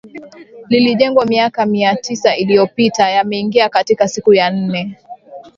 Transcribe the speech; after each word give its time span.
lilijengwa 0.69 1.25
miaka 1.25 1.65
mia 1.65 1.95
tisa 1.95 2.35
iliyopita 2.35 3.09
yameingia 3.09 3.69
katika 3.69 4.07
siku 4.07 4.33
ya 4.33 4.49
nne 4.49 4.97